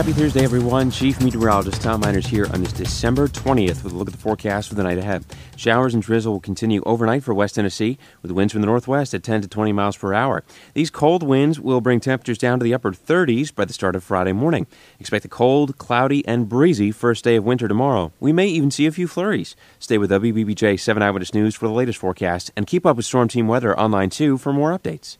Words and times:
Happy 0.00 0.14
Thursday, 0.14 0.44
everyone. 0.44 0.90
Chief 0.90 1.20
Meteorologist 1.20 1.82
Tom 1.82 2.00
Miners 2.00 2.26
here 2.26 2.46
on 2.54 2.62
this 2.62 2.72
December 2.72 3.28
20th 3.28 3.84
with 3.84 3.92
a 3.92 3.94
look 3.94 4.08
at 4.08 4.14
the 4.14 4.18
forecast 4.18 4.70
for 4.70 4.74
the 4.74 4.82
night 4.82 4.96
ahead. 4.96 5.26
Showers 5.56 5.92
and 5.92 6.02
drizzle 6.02 6.32
will 6.32 6.40
continue 6.40 6.82
overnight 6.86 7.22
for 7.22 7.34
West 7.34 7.56
Tennessee 7.56 7.98
with 8.22 8.30
winds 8.30 8.54
from 8.54 8.62
the 8.62 8.66
northwest 8.66 9.12
at 9.12 9.22
10 9.22 9.42
to 9.42 9.48
20 9.48 9.72
miles 9.72 9.98
per 9.98 10.14
hour. 10.14 10.42
These 10.72 10.88
cold 10.88 11.22
winds 11.22 11.60
will 11.60 11.82
bring 11.82 12.00
temperatures 12.00 12.38
down 12.38 12.58
to 12.58 12.64
the 12.64 12.72
upper 12.72 12.92
30s 12.92 13.54
by 13.54 13.66
the 13.66 13.74
start 13.74 13.94
of 13.94 14.02
Friday 14.02 14.32
morning. 14.32 14.66
Expect 14.98 15.26
a 15.26 15.28
cold, 15.28 15.76
cloudy, 15.76 16.26
and 16.26 16.48
breezy 16.48 16.92
first 16.92 17.22
day 17.22 17.36
of 17.36 17.44
winter 17.44 17.68
tomorrow. 17.68 18.10
We 18.20 18.32
may 18.32 18.46
even 18.46 18.70
see 18.70 18.86
a 18.86 18.92
few 18.92 19.06
flurries. 19.06 19.54
Stay 19.78 19.98
with 19.98 20.10
WBBJ 20.10 20.80
7 20.80 21.02
Eyewitness 21.02 21.34
News 21.34 21.54
for 21.54 21.66
the 21.66 21.74
latest 21.74 21.98
forecast 21.98 22.50
and 22.56 22.66
keep 22.66 22.86
up 22.86 22.96
with 22.96 23.04
Storm 23.04 23.28
Team 23.28 23.48
Weather 23.48 23.78
online 23.78 24.08
too 24.08 24.38
for 24.38 24.50
more 24.50 24.70
updates. 24.70 25.18